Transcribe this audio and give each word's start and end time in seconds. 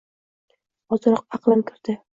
Ozroq 0.97 1.29
aqlim 1.39 1.67
kirdi. 1.71 2.01